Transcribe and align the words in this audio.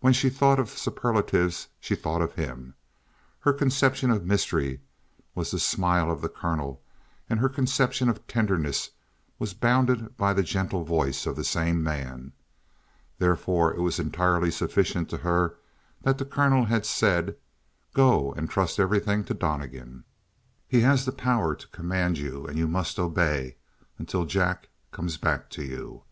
When 0.00 0.12
she 0.12 0.28
thought 0.28 0.58
of 0.60 0.68
superlatives, 0.68 1.68
she 1.80 1.94
thought 1.94 2.20
of 2.20 2.34
him. 2.34 2.74
Her 3.40 3.54
conception 3.54 4.10
of 4.10 4.26
mystery 4.26 4.82
was 5.34 5.50
the 5.50 5.58
smile 5.58 6.10
of 6.10 6.20
the 6.20 6.28
colonel, 6.28 6.82
and 7.30 7.40
her 7.40 7.48
conception 7.48 8.10
of 8.10 8.26
tenderness 8.26 8.90
was 9.38 9.54
bounded 9.54 10.14
by 10.18 10.34
the 10.34 10.42
gentle 10.42 10.84
voice 10.84 11.24
of 11.24 11.36
the 11.36 11.42
same 11.42 11.82
man. 11.82 12.34
Therefore, 13.18 13.72
it 13.72 13.80
was 13.80 13.98
entirely 13.98 14.50
sufficient 14.50 15.08
to 15.08 15.16
her 15.16 15.56
that 16.02 16.18
the 16.18 16.26
colonel 16.26 16.66
had 16.66 16.84
said: 16.84 17.34
"Go, 17.94 18.32
and 18.32 18.50
trust 18.50 18.78
everything 18.78 19.24
to 19.24 19.32
Donnegan. 19.32 20.04
He 20.68 20.82
has 20.82 21.06
the 21.06 21.12
power 21.12 21.54
to 21.54 21.68
command 21.68 22.18
you 22.18 22.46
and 22.46 22.58
you 22.58 22.68
must 22.68 22.98
obey 22.98 23.56
until 23.96 24.26
Jack 24.26 24.68
comes 24.92 25.16
back 25.16 25.48
to 25.52 25.64
you." 25.64 26.02